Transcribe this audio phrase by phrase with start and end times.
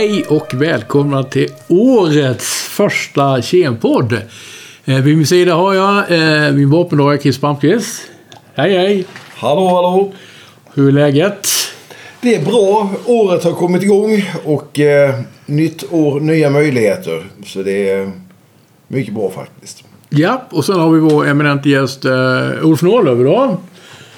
[0.00, 4.12] Hej och välkomna till årets första Kempodd.
[4.84, 8.02] Eh, vid min sida har jag eh, min vapendragare Chris Palmqvist.
[8.54, 9.04] Hej hej!
[9.36, 10.12] Hallå, hallå!
[10.74, 11.48] Hur är läget?
[12.20, 12.90] Det är bra.
[13.06, 17.26] Året har kommit igång och eh, nytt år, nya möjligheter.
[17.46, 18.10] Så det är
[18.88, 19.84] mycket bra faktiskt.
[20.08, 22.12] Ja, och sen har vi vår eminente gäst eh,
[22.62, 23.56] Ulf Norlöv idag.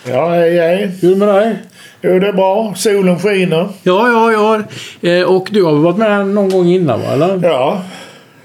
[0.09, 0.87] Ja, hej hej.
[1.01, 1.59] Hur är det med dig?
[2.03, 2.75] Jo, det är bra.
[2.77, 3.69] Solen skiner.
[3.83, 5.09] Ja, ja, ja.
[5.11, 7.07] Eh, och du har varit med någon gång innan, va?
[7.07, 7.41] Eller?
[7.43, 7.83] Ja,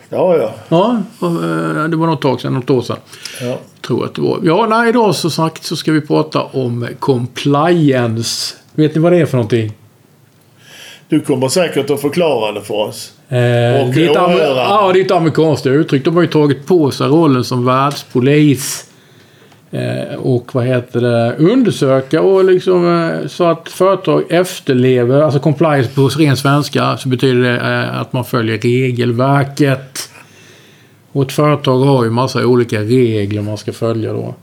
[0.09, 0.51] det har jag.
[0.69, 2.97] Ja, och, eh, det var något tag sedan, något år sedan.
[3.41, 3.57] Ja.
[3.87, 4.39] Tror att det var.
[4.43, 8.55] Ja, nej, idag så sagt så ska vi prata om compliance.
[8.75, 9.71] Vet ni vad det är för någonting?
[11.09, 13.11] Du kommer säkert att förklara det för oss.
[13.29, 14.61] Eh, det, är ett jag amer- hör det.
[14.61, 16.05] ja, det är ett amerikanskt uttryck.
[16.05, 18.85] De har ju tagit på sig rollen som världspolis.
[19.71, 21.35] Eh, och vad heter det?
[21.37, 27.41] Undersöka och liksom eh, så att företag efterlever, alltså compliance på ren svenska, så betyder
[27.41, 30.09] det eh, att man följer regelverket.
[31.11, 34.35] Och ett företag har ju massa olika regler man ska följa då.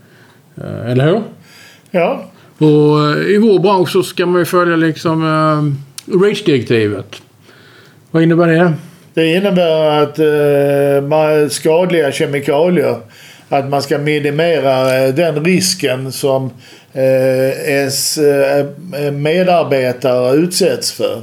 [0.87, 1.23] Eller hur?
[1.91, 2.25] Ja,
[2.59, 5.77] Och i vår bransch så ska man ju följa liksom
[6.07, 7.23] REACH-direktivet.
[8.11, 8.73] Vad innebär det?
[9.15, 12.97] det innebär att eh, man, skadliga kemikalier,
[13.49, 16.51] att man ska minimera eh, den risken som
[16.93, 18.67] eh, ens eh,
[19.13, 21.23] medarbetare utsätts för.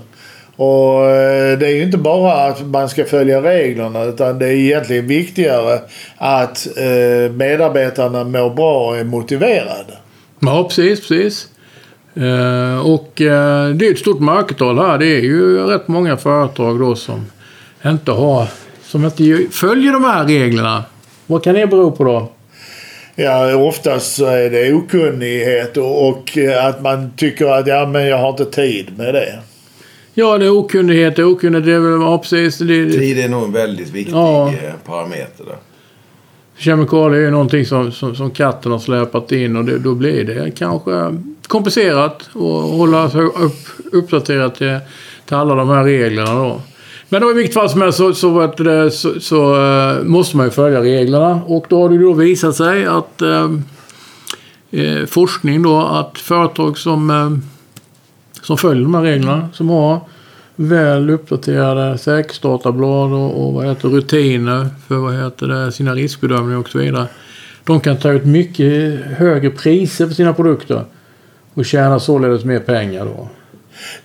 [0.56, 1.02] Och
[1.60, 5.80] det är ju inte bara att man ska följa reglerna utan det är egentligen viktigare
[6.18, 6.68] att
[7.32, 9.94] medarbetarna mår bra och är motiverade.
[10.40, 11.48] Ja, precis, precis.
[12.84, 14.98] Och det är ett stort mörkertal här.
[14.98, 17.26] Det är ju rätt många företag då som
[17.86, 18.48] inte har,
[18.84, 20.84] som inte följer de här reglerna.
[21.32, 22.30] Vad kan det bero på då?
[23.16, 28.08] Ja, oftast så är det okunnighet och, och eh, att man tycker att ja, men
[28.08, 29.40] jag har inte tid med det.
[30.14, 31.16] Ja, det är okunnighet.
[31.16, 31.66] Det är okunnighet.
[31.66, 32.58] Det är väl, ja, precis.
[32.58, 34.48] Det Tid är nog en väldigt viktig Ja.
[34.48, 35.56] eh, parameter där.
[36.58, 40.24] kemikalier är ju någonting som, som, som katten har släpat in och det, då blir
[40.24, 44.80] det kanske komplicerat att hålla sig upp, uppdaterat till,
[45.26, 46.62] till alla de här reglerna då.
[47.12, 48.54] Men då i vilket fall som helst så, så,
[48.92, 52.56] så, så eh, måste man ju följa reglerna och då har det ju då visat
[52.56, 53.52] sig att eh,
[54.72, 57.32] eh, forskning då att företag som, eh,
[58.42, 60.00] som följer de här reglerna, som har
[60.56, 66.70] väl uppdaterade säkerhetsdatablad och, och vad heter rutiner för vad heter det, sina riskbedömningar och
[66.70, 67.08] så vidare.
[67.64, 70.84] De kan ta ut mycket högre priser för sina produkter
[71.54, 73.30] och tjäna således mer pengar då.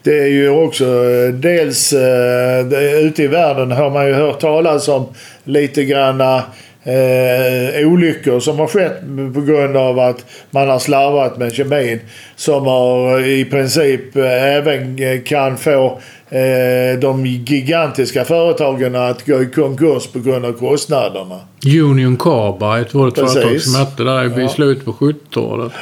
[0.03, 4.89] Det är ju också eh, dels eh, ute i världen har man ju hört talas
[4.89, 5.07] om
[5.45, 6.43] lite granna
[6.85, 9.01] eh, olyckor som har skett
[9.35, 12.01] på grund av att man har slarvat med kemin.
[12.37, 16.01] Som har i princip eh, även eh, kan få
[16.31, 21.41] eh, de gigantiska företagen att gå i konkurs på grund av kostnaderna.
[21.67, 23.33] Union Carbide var ett Precis.
[23.35, 24.49] företag som hette där i Ja.
[24.49, 25.73] slutet på 70-talet.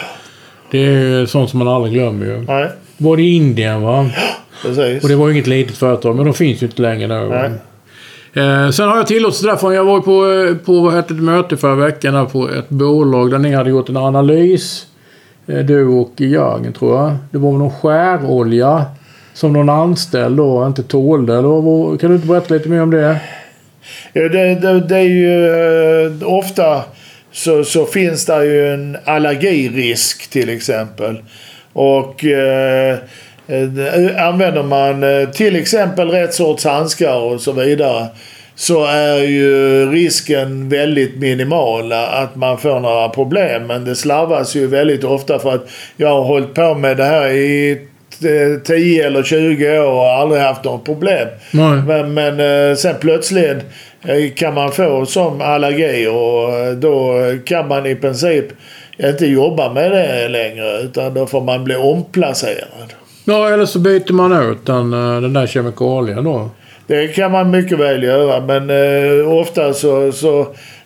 [0.71, 2.41] Det är sånt som man aldrig glömmer ju.
[2.41, 4.11] Nej, Var det i Indien va?
[4.63, 5.03] precis.
[5.03, 7.35] Och det var ju inget litet företag, men de finns ju inte längre nu.
[8.43, 9.73] Eh, sen har jag tillåtelse därför.
[9.73, 13.71] Jag var på, eh, på ett möte förra veckan på ett bolag där ni hade
[13.71, 14.87] gjort en analys.
[15.47, 17.17] Eh, du och Jörgen tror jag.
[17.31, 18.85] Det var någon skärolja
[19.35, 21.33] som någon anställd då inte tålde.
[21.39, 23.21] Eller vad- kan du inte berätta lite mer om det?
[24.13, 25.47] Ja, det, det, det är ju
[26.07, 26.83] eh, ofta
[27.33, 31.19] så, så finns det ju en allergirisk till exempel.
[31.75, 32.99] Och eh,
[33.49, 38.07] eh, använder man eh, till exempel rätt sorts handskar och så vidare
[38.55, 43.67] så är ju risken väldigt minimal att man får några problem.
[43.67, 47.29] Men det slarvas ju väldigt ofta för att jag har hållit på med det här
[47.29, 47.73] i
[48.23, 51.29] eh, 10 eller 20 år och aldrig haft något problem.
[51.87, 53.59] Men, men eh, sen plötsligt
[54.05, 58.47] eh, kan man få som allergi och eh, då kan man i princip
[58.99, 62.93] inte jobba med det längre utan då får man bli omplacerad.
[63.25, 66.51] Ja, eller så byter man ut den, eh, den där kemikalien då.
[66.87, 70.41] Det kan man mycket väl göra men eh, ofta så, så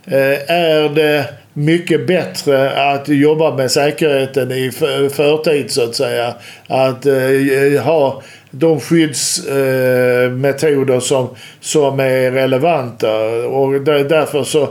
[0.06, 6.34] eh, är det mycket bättre att jobba med säkerheten i för, förtid så att säga.
[6.66, 11.28] Att eh, ha de skyddsmetoder eh, som,
[11.60, 13.16] som är relevanta
[13.46, 14.68] och där, därför så,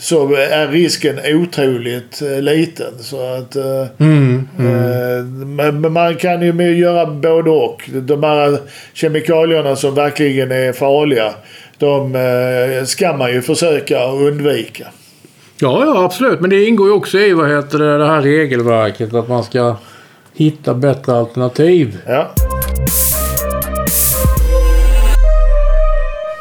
[0.00, 2.92] så är risken otroligt eh, liten.
[3.00, 4.48] Så att, eh, Mm.
[4.58, 7.90] Eh, Men men man kan ju göra både och.
[7.92, 8.58] De här
[8.92, 11.34] kemikalierna som verkligen är farliga.
[11.78, 12.14] De
[12.86, 14.86] ska man ju försöka undvika.
[15.60, 16.40] Ja, ja, absolut.
[16.40, 19.76] Men det ingår ju också i vad heter det, det här regelverket att man ska
[20.34, 21.98] hitta bättre alternativ.
[22.06, 22.30] Ja.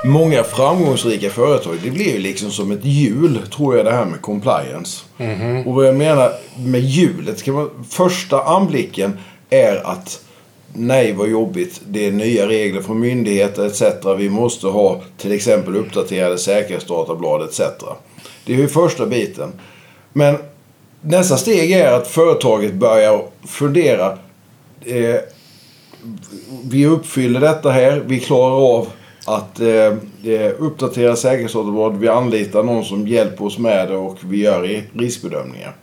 [0.04, 4.22] Många framgångsrika företag, det blir ju liksom som ett hjul, tror jag, det här med
[4.22, 5.04] compliance.
[5.66, 9.18] Och vad jag menar med hjulet, ska man, första anblicken
[9.50, 10.22] är att
[10.74, 13.82] nej vad jobbigt, det är nya regler från myndigheter etc.
[14.18, 17.62] Vi måste ha till exempel uppdaterade säkerhetsdatablad etc.
[18.46, 19.52] Det är ju första biten.
[20.14, 20.38] Men
[21.02, 24.18] nästa steg är att företaget börjar fundera.
[24.86, 25.16] Eh,
[26.64, 28.04] vi uppfyller detta här.
[28.06, 28.88] Vi klarar av
[29.26, 29.68] att eh,
[30.34, 31.98] eh, uppdatera säkerhetsdatablad.
[31.98, 35.76] Vi anlitar någon som hjälper oss med det och vi gör riskbedömningar.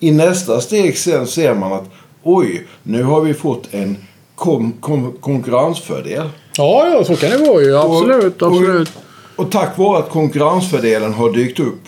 [0.00, 1.84] I nästa steg sen ser man att
[2.22, 3.96] oj, nu har vi fått en
[4.34, 6.28] kom, kom, konkurrensfördel.
[6.56, 7.76] Ja, ja, så kan det vara ju.
[7.78, 8.92] Absolut, Och- och- absolut.
[9.36, 11.82] Och tack vare att konkurrensfördelen har dykt upp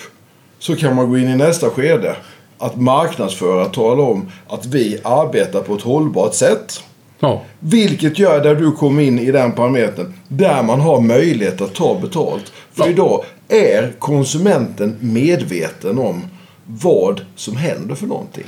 [0.59, 2.17] så kan man gå in i nästa skede.
[2.59, 6.83] Att marknadsföra tala om att vi arbetar på ett hållbart sätt.
[7.21, 7.43] Ja.
[7.61, 11.99] Vilket gör där du kommer in i den parametern där man har möjlighet att ta
[12.01, 12.53] betalt.
[12.73, 12.91] För Ja.
[12.91, 16.23] idag är konsumenten medveten om
[16.67, 18.45] vad som händer för någonting.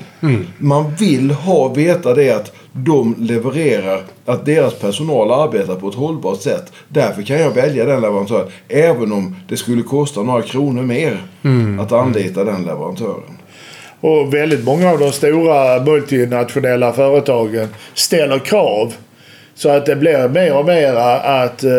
[0.59, 6.41] Man vill ha veta det att de levererar, att deras personal arbetar på ett hållbart
[6.41, 6.73] sätt.
[6.89, 8.49] Därför kan jag välja den leverantören.
[8.69, 11.23] Även om det skulle kosta några kronor mer
[11.81, 13.39] att anlita den leverantören.
[14.03, 18.95] Och väldigt många av de stora multinationella företagen ställer krav.
[19.55, 21.73] Så att det blir mer och mer att eh,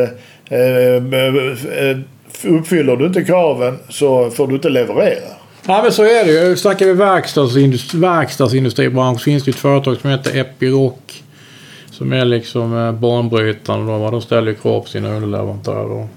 [0.49, 1.97] eh, eh,
[2.43, 5.29] uppfyller du inte kraven så får du inte leverera.
[5.67, 6.55] Ja, men så är det ju.
[6.55, 10.93] Snackar vi verkstadsindustri, verkstadsindustribransch så finns det ju ett företag som heter Epiroc.
[11.91, 13.91] Som är liksom banbrytande.
[13.91, 14.11] De.
[14.11, 16.07] De ställer ju krav på sina underleverantörer.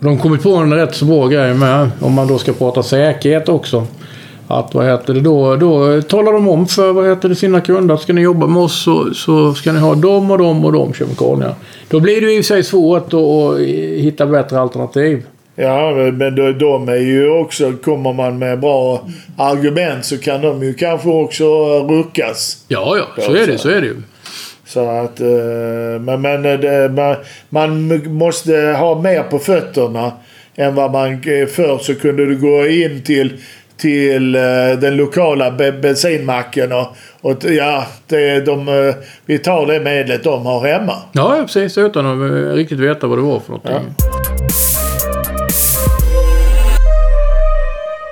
[0.00, 1.90] De har kommit på en rätt så bra grej med.
[2.00, 3.86] Om man då ska prata säkerhet också.
[4.48, 7.94] Att vad heter det då, då talar de om för vad heter det, sina kunder
[7.94, 10.72] att ska ni jobba med oss så, så ska ni ha dem och dem och
[10.72, 11.54] de kemikalierna.
[11.88, 13.58] Då blir det ju i och för sig svårt att,
[13.98, 15.22] hitta bättre alternativ.
[15.56, 17.72] Ja, men de, de är ju också...
[17.84, 21.44] Kommer man med bra argument så kan de ju kanske också
[21.88, 22.64] ruckas.
[22.68, 23.96] Ja, ja, så är det, så är det ju.
[24.66, 25.20] Så att...
[25.20, 27.16] eh, Men, men det, man,
[27.48, 30.12] man måste ha mer på fötterna
[30.56, 31.12] än vad man...
[31.12, 33.32] eh, Förr så kunde du gå in till,
[33.82, 34.40] till eh,
[34.80, 38.94] den lokala be- bensinmacken och, och ja, det, de, eh,
[39.26, 40.96] vi tar det medlet de har hemma.
[41.12, 41.78] Ja, ja, precis.
[41.78, 43.94] Utan att eh, riktigt veta vad det var för någonting.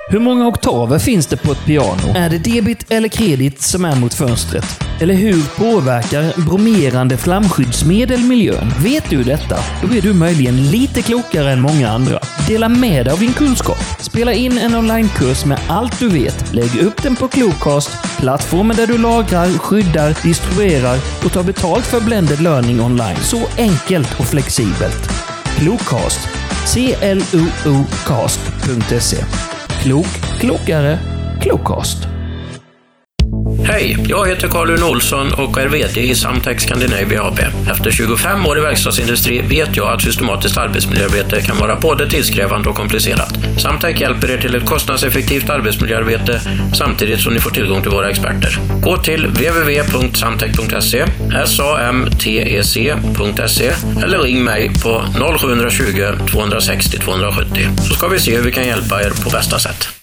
[0.09, 2.15] Hur många oktaver finns det på ett piano?
[2.15, 4.80] Är det debit eller kredit som är mot fönstret?
[5.01, 8.71] Eller hur påverkar bromerande flamskyddsmedel miljön?
[8.83, 9.57] Vet du detta?
[9.81, 12.19] Då är du möjligen lite klokare än många andra.
[12.47, 13.77] Dela med dig av din kunskap.
[13.99, 16.53] Spela in en onlinekurs med allt du vet.
[16.53, 17.89] Lägg upp den på Cluecast,
[18.19, 23.17] plattformen där du lagrar, skyddar, distribuerar och tar betalt för blended learning online.
[23.21, 25.09] Så enkelt och flexibelt.
[25.57, 26.19] Cluecast.
[26.65, 29.17] C-L-O-O cast.se
[29.81, 30.99] Klok, klokare,
[31.41, 32.10] Klokast.
[33.71, 37.39] Hej, jag heter Karl-Uno Olsson och är VD i Samtech Scandinavia AB.
[37.71, 42.75] Efter 25 år i verkstadsindustri vet jag att systematiskt arbetsmiljöarbete kan vara både tidskrävande och
[42.75, 43.33] komplicerat.
[43.61, 46.41] Samtech hjälper er till ett kostnadseffektivt arbetsmiljöarbete
[46.73, 48.59] samtidigt som ni får tillgång till våra experter.
[48.81, 51.05] Gå till www.samtech.se,
[51.45, 53.71] samtec.se
[54.03, 55.03] eller ring mig på
[55.39, 60.00] 0720 260 270 så ska vi se hur vi kan hjälpa er på bästa sätt.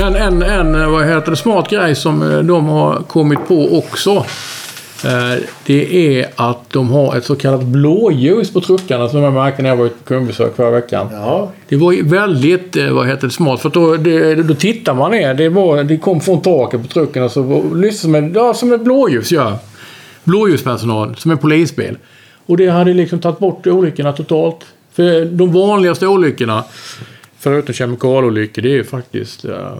[0.00, 4.10] En, en, en vad heter det, smart grej som eh, de har kommit på också.
[5.04, 9.62] eh, Det är att de har ett så kallat blåljus på truckarna som jag märkte
[9.62, 11.08] när jag var ute på kundbesök förra veckan.
[11.12, 11.50] Ja.
[11.68, 13.60] Det var väldigt eh, vad heter det, smart.
[13.60, 15.34] För då, det, då tittar man ner.
[15.34, 18.84] Det, var, det kom från taket på trucken och så som en, ja, som ett
[18.84, 19.54] blåljus gör.
[20.24, 21.96] Blåljuspersonal som en polisbil.
[22.46, 24.58] Och det hade liksom tagit bort olyckorna totalt.
[24.92, 26.64] För de vanligaste olyckorna,
[27.40, 29.72] förutom kemikalolyckor, det är ju faktiskt eh,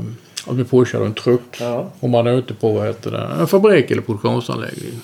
[0.46, 1.56] att bli påkörd av en truck.
[1.60, 1.90] Ja.
[2.00, 5.00] Om man är ute på vad heter det, en fabrik eller produktionsanläggning.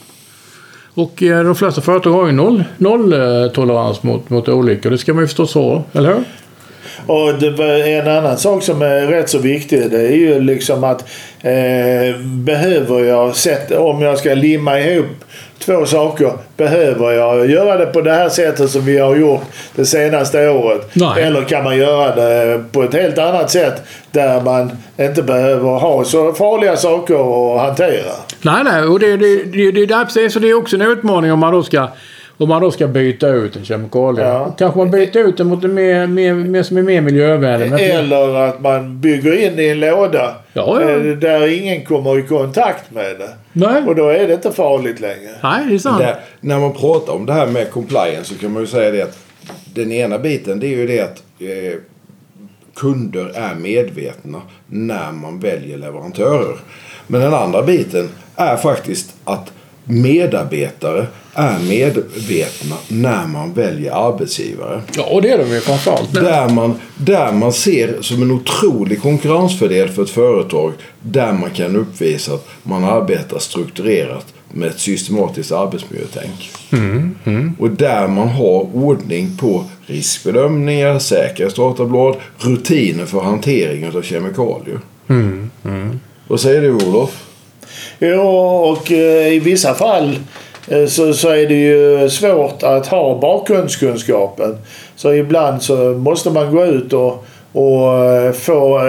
[0.94, 4.90] Och eh, de flesta företag har ju noll, noll eh, tolerans mot, mot olyckor.
[4.90, 6.24] Det ska man ju förstås ha, eller hur?
[7.06, 7.42] Och
[7.86, 9.90] en annan sak som är rätt så viktig.
[9.90, 11.00] Det är ju liksom att
[11.40, 15.24] eh, behöver jag sätta, om jag ska limma ihop
[15.66, 16.32] två saker.
[16.56, 19.42] Behöver jag göra det på det här sättet som vi har gjort
[19.74, 20.90] det senaste året?
[20.92, 21.22] Nej.
[21.22, 26.04] Eller kan man göra det på ett helt annat sätt där man inte behöver ha
[26.04, 28.12] så farliga saker att hantera?
[28.42, 28.82] Nej, nej.
[28.82, 31.88] Och det, det, det, det, det, det är också en utmaning om man då ska
[32.38, 34.24] Om man då ska byta ut en kemikalie.
[34.24, 34.54] Ja.
[34.58, 37.90] Kanske man byter ut den mot en mer, mer, mer, som är mer miljövänlig.
[37.90, 40.90] Eller att man bygger in i en låda Ja, ja.
[40.90, 43.30] eh, där ingen kommer i kontakt med det.
[43.52, 43.82] Nej.
[43.86, 45.30] Och då är det inte farligt längre.
[45.42, 45.98] Nej, det är sant.
[45.98, 49.02] Där, när man pratar om det här med compliance så kan man ju säga det
[49.02, 49.18] att
[49.74, 51.78] den ena biten det är ju det att eh,
[52.74, 56.56] kunder är medvetna när man väljer leverantörer.
[57.06, 59.52] Men den andra biten är faktiskt att
[59.86, 64.82] medarbetare är medvetna när man väljer arbetsgivare.
[64.96, 66.14] Ja, och det är de ju framförallt.
[66.14, 71.76] Där man, där man ser som en otrolig konkurrensfördel för ett företag där man kan
[71.76, 76.50] uppvisa att man arbetar strukturerat med ett systematiskt arbetsmiljötänk.
[77.58, 84.80] Och där man har ordning på riskbedömningar, säkerhetsdatablad, rutiner för hantering av kemikalier.
[86.28, 87.25] Vad säger du Olof?
[87.98, 90.18] Ja, och eh, i vissa fall
[90.68, 94.58] eh, så, så är det ju svårt att ha bakgrundskunskapen.
[94.96, 98.80] Så ibland så måste man gå ut och, och eh, få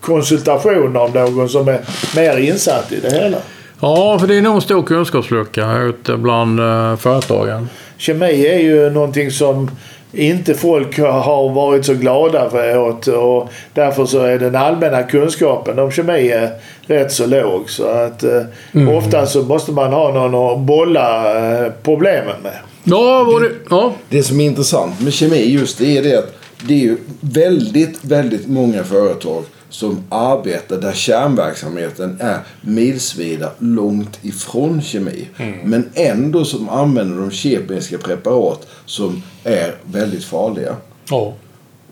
[0.00, 1.80] konsultation av någon som är
[2.16, 3.36] mer insatt i det hela.
[3.80, 6.60] Ja, för det är nog en stor kunskapslucka ute bland
[7.00, 7.68] företagen.
[7.96, 9.70] Kemi är ju någonting som
[10.12, 15.78] inte folk har varit så glada för åt och därför så är den allmänna kunskapen
[15.78, 16.50] om kemi är
[16.86, 17.70] rätt så låg.
[17.70, 22.58] Så att eh, ofta så måste man ha någon att bolla eh, problemen med.
[22.84, 23.92] Ja, var det, ja.
[24.08, 26.32] Det som är intressant med kemi just det är det att
[26.68, 34.82] det är ju väldigt, väldigt många företag som arbetar där kärnverksamheten är milsvida långt ifrån
[34.82, 35.28] kemi.
[35.64, 40.76] Men ändå som använder de kemiska preparat som är väldigt farliga.
[41.10, 41.34] ja.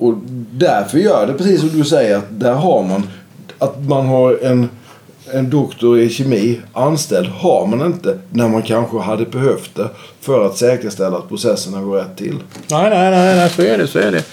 [0.00, 0.14] Och
[0.52, 3.02] därför gör det precis som du säger att där har man
[3.58, 4.68] att man har en,
[5.32, 9.88] en doktor i kemi anställd har man inte när man kanske hade behövt det
[10.20, 12.36] för att säkerställa att processerna går rätt till.
[12.70, 13.86] Nej, nej, nej, nej, så är det.
[13.86, 14.24] Så är det.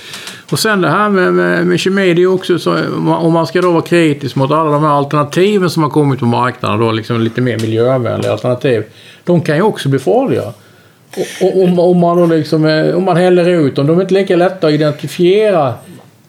[0.52, 2.78] Och sen det här med, med, med kemi, det är också så,
[3.22, 6.26] om man ska då vara kritisk mot alla de här alternativen som har kommit på
[6.26, 8.84] marknaden, då liksom lite mer miljövänliga alternativ.
[9.24, 10.54] De kan ju också bli farliga.
[11.18, 14.02] Och, och, om, om man då liksom, eh, om man häller ut dem, de är
[14.02, 15.74] inte lika lätta att identifiera.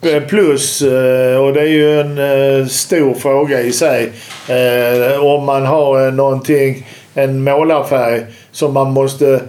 [0.02, 4.12] Eh, plus, eh, och det är ju en stor fråga i sig,
[5.20, 9.40] om man har någonting, en målarfärg som man måste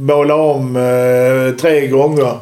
[0.00, 2.32] måla om eh, tre gånger.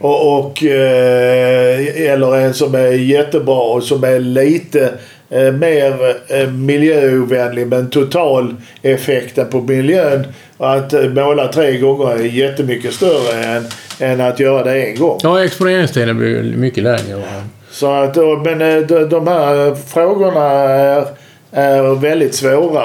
[0.00, 4.92] Och, och, eh, eller en som är jättebra och som är lite
[5.30, 10.26] eh, mer eh, miljöovänlig men totaleffekten på miljön
[10.58, 13.64] att eh, måla tre gånger är jättemycket större än,
[14.00, 15.18] än att göra det en gång.
[15.22, 17.22] Ja, exponeringstiden blir mycket längre.
[17.70, 21.04] Så att, men eh, de här frågorna är,
[21.56, 22.82] är väldigt svåra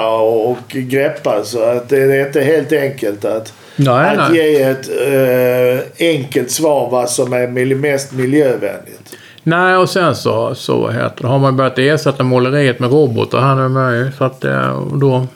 [0.52, 1.44] att greppa.
[1.44, 4.52] Så att det är inte helt enkelt att, Nej, att nej.
[4.52, 9.16] ge ett eh, enkelt svar vad som är mest miljövänligt.
[9.42, 13.54] Nej, och sen så, så heter det, har man börjat ersätta måleriet med robotar här
[13.54, 14.12] nu med.
[14.18, 15.26] Så att eh, då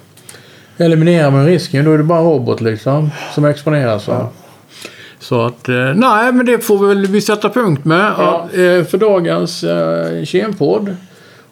[0.79, 1.85] eliminerar man risken.
[1.85, 4.09] Då är det bara robot liksom som exponeras.
[4.09, 4.29] Va?
[5.19, 8.49] Så att, eh, nej men det får vi väl vi sätta punkt med Ja.
[8.53, 10.97] eh, för dagens eh, Kemopodd.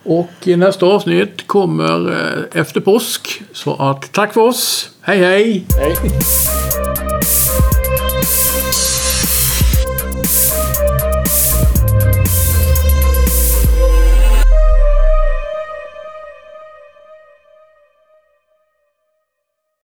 [0.05, 3.43] Och nästa avsnitt kommer eh, efter påsk.
[3.53, 4.91] Så att tack för oss.
[5.01, 5.67] Hej hej!
[5.79, 5.95] Hej.